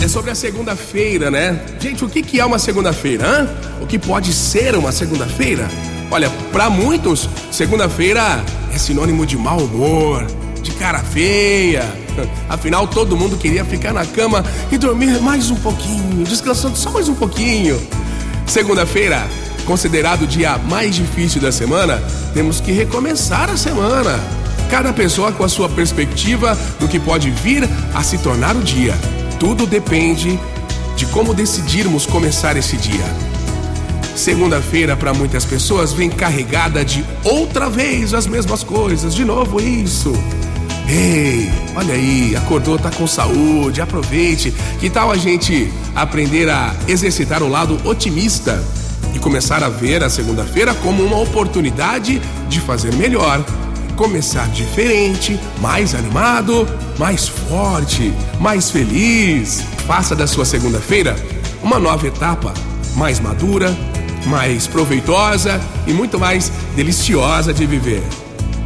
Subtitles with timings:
[0.00, 1.60] É sobre a segunda-feira, né?
[1.80, 3.52] Gente, o que, é uma segunda-feira?
[3.80, 5.68] O que pode ser uma segunda-feira?
[6.12, 10.24] Olha, para muitos, segunda-feira é sinônimo de mau humor,
[10.62, 11.82] de cara feia.
[12.48, 17.08] Afinal, todo mundo queria ficar na cama e dormir mais um pouquinho, descansando só mais
[17.08, 17.84] um pouquinho.
[18.46, 19.26] Segunda-feira,
[19.66, 22.00] considerado o dia mais difícil da semana,
[22.32, 24.41] temos que recomeçar a semana.
[24.72, 28.94] Cada pessoa com a sua perspectiva do que pode vir a se tornar o dia.
[29.38, 30.40] Tudo depende
[30.96, 33.04] de como decidirmos começar esse dia.
[34.16, 40.10] Segunda-feira, para muitas pessoas, vem carregada de outra vez as mesmas coisas, de novo isso.
[40.88, 44.54] Ei, olha aí, acordou, tá com saúde, aproveite.
[44.80, 48.58] Que tal a gente aprender a exercitar o lado otimista
[49.14, 53.44] e começar a ver a segunda-feira como uma oportunidade de fazer melhor?
[54.02, 56.66] Começar diferente, mais animado,
[56.98, 59.62] mais forte, mais feliz.
[59.86, 61.14] Faça da sua segunda-feira
[61.62, 62.52] uma nova etapa,
[62.96, 63.72] mais madura,
[64.26, 68.02] mais proveitosa e muito mais deliciosa de viver.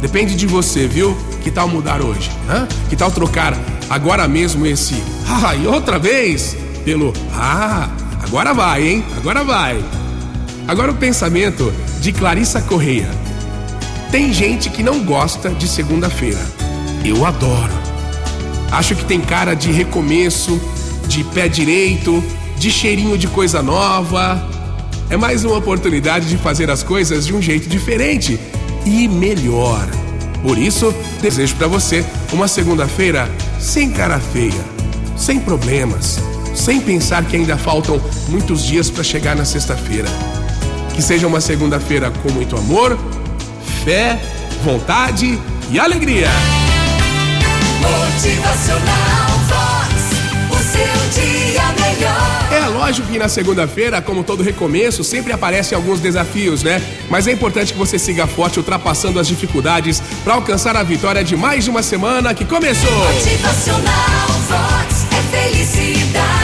[0.00, 1.14] Depende de você, viu?
[1.42, 2.30] Que tal mudar hoje?
[2.48, 2.66] Hã?
[2.88, 3.54] Que tal trocar
[3.90, 4.94] agora mesmo esse
[5.28, 7.90] ah, e outra vez pelo ah,
[8.22, 9.04] agora vai, hein?
[9.14, 9.78] Agora vai.
[10.66, 11.70] Agora o pensamento
[12.00, 13.27] de Clarissa Correia.
[14.10, 16.40] Tem gente que não gosta de segunda-feira.
[17.04, 17.72] Eu adoro.
[18.70, 20.58] Acho que tem cara de recomeço,
[21.06, 22.24] de pé direito,
[22.56, 24.42] de cheirinho de coisa nova.
[25.10, 28.40] É mais uma oportunidade de fazer as coisas de um jeito diferente
[28.86, 29.86] e melhor.
[30.42, 34.64] Por isso, desejo para você uma segunda-feira sem cara feia,
[35.18, 36.18] sem problemas,
[36.54, 40.08] sem pensar que ainda faltam muitos dias para chegar na sexta-feira.
[40.94, 42.98] Que seja uma segunda-feira com muito amor,
[43.78, 44.18] fé,
[44.62, 45.38] vontade
[45.70, 46.28] e alegria.
[47.80, 50.08] Motivacional Vox.
[50.50, 52.48] O seu dia melhor.
[52.50, 56.82] É lógico que na segunda-feira, como todo recomeço, sempre aparecem alguns desafios, né?
[57.08, 61.36] Mas é importante que você siga forte, ultrapassando as dificuldades para alcançar a vitória de
[61.36, 62.90] mais uma semana que começou.
[63.12, 65.06] Motivacional Vox.
[65.12, 66.37] É felicidade,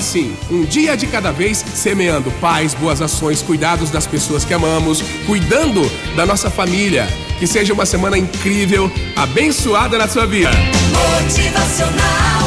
[0.00, 5.02] assim, um dia de cada vez, semeando paz, boas ações, cuidados das pessoas que amamos,
[5.26, 5.80] cuidando
[6.16, 7.06] da nossa família.
[7.38, 10.50] Que seja uma semana incrível, abençoada na sua vida.
[11.22, 12.39] Motivacional.